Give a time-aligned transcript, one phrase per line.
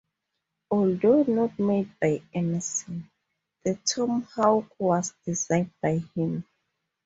[0.71, 3.07] Although not made by Emerson,
[3.63, 6.43] the tomahawk was designed by him.